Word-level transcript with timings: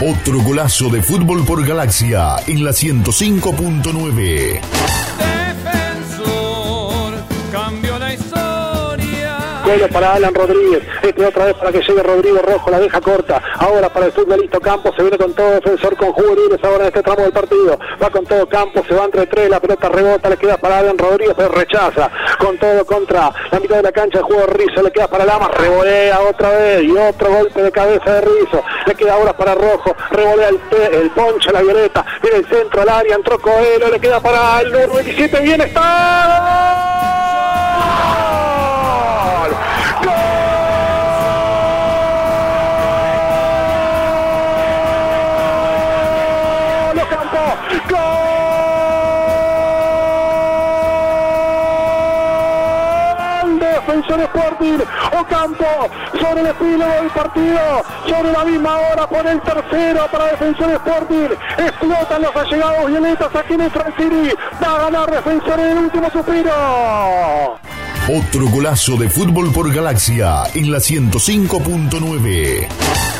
Otro 0.00 0.40
golazo 0.40 0.90
de 0.90 1.02
fútbol 1.02 1.44
por 1.44 1.66
Galaxia 1.66 2.36
en 2.46 2.62
la 2.62 2.70
105.9. 2.70 4.60
Bueno 9.68 9.86
para 9.88 10.14
Alan 10.14 10.34
Rodríguez. 10.34 10.82
Este 11.02 11.26
otra 11.26 11.44
vez 11.44 11.54
para 11.56 11.70
que 11.70 11.82
llegue 11.82 12.02
Rodrigo 12.02 12.38
Rojo. 12.38 12.70
La 12.70 12.80
deja 12.80 13.02
corta. 13.02 13.42
Ahora 13.58 13.90
para 13.90 14.06
el 14.06 14.12
futbolista 14.12 14.58
Campos. 14.60 14.94
Se 14.96 15.02
viene 15.02 15.18
con 15.18 15.34
todo 15.34 15.50
defensor 15.50 15.94
con 15.94 16.10
juveniles 16.12 16.58
ahora 16.64 16.84
en 16.84 16.86
este 16.86 17.02
tramo 17.02 17.20
del 17.20 17.32
partido. 17.32 17.78
Va 18.02 18.08
con 18.08 18.24
todo 18.24 18.48
Campos. 18.48 18.86
Se 18.88 18.94
va 18.94 19.04
entre 19.04 19.26
tres. 19.26 19.50
La 19.50 19.60
pelota 19.60 19.90
rebota. 19.90 20.30
Le 20.30 20.38
queda 20.38 20.56
para 20.56 20.78
Alan 20.78 20.96
Rodríguez. 20.96 21.34
Pero 21.36 21.50
rechaza. 21.50 22.10
Con 22.38 22.56
todo 22.56 22.82
contra 22.86 23.30
la 23.50 23.60
mitad 23.60 23.76
de 23.76 23.82
la 23.82 23.92
cancha. 23.92 24.20
El 24.20 24.24
juego 24.24 24.46
de 24.46 24.54
Rizo. 24.54 24.82
Le 24.82 24.90
queda 24.90 25.06
para 25.06 25.26
Lama. 25.26 25.48
Revolea 25.48 26.18
otra 26.20 26.48
vez. 26.48 26.84
Y 26.84 26.96
otro 26.96 27.30
golpe 27.30 27.62
de 27.62 27.70
cabeza 27.70 28.10
de 28.14 28.20
Rizo. 28.22 28.62
Le 28.86 28.94
queda 28.94 29.12
ahora 29.16 29.36
para 29.36 29.54
Rojo. 29.54 29.94
Revolea 30.12 30.48
el, 30.48 30.60
el 30.94 31.10
ponche. 31.10 31.52
La 31.52 31.60
violeta. 31.60 32.06
Viene 32.22 32.38
el 32.38 32.48
centro 32.48 32.80
al 32.80 32.88
área. 32.88 33.16
Entró 33.16 33.38
Coelho. 33.38 33.90
Le 33.90 34.00
queda 34.00 34.18
para 34.18 34.62
el 34.62 34.72
número 34.72 34.94
27. 34.94 35.40
Bien 35.42 35.60
está. 35.60 36.87
Defensor 53.88 54.20
Sporting, 54.20 54.78
Ocampo 55.18 55.64
sobre 56.20 56.42
el 56.42 56.48
epílogo 56.48 56.92
del 56.92 57.10
partido, 57.10 57.82
sobre 58.06 58.32
la 58.32 58.44
misma 58.44 58.76
hora 58.76 59.08
por 59.08 59.26
el 59.26 59.40
tercero 59.40 60.06
para 60.12 60.26
Defensor 60.26 60.70
Sporting, 60.72 61.28
explotan 61.58 62.20
los 62.22 62.36
allegados 62.36 62.86
violetas 62.86 63.34
aquí 63.34 63.54
en 63.54 63.62
el 63.62 63.70
City, 63.70 64.36
va 64.62 64.74
a 64.74 64.90
ganar 64.90 65.10
Defensor 65.10 65.58
en 65.60 65.70
el 65.70 65.78
último 65.78 66.10
suspiro. 66.10 67.58
Otro 68.08 68.46
golazo 68.48 68.96
de 68.96 69.10
fútbol 69.10 69.52
por 69.52 69.70
Galaxia 69.72 70.44
en 70.54 70.70
la 70.70 70.78
105.9. 70.78 73.17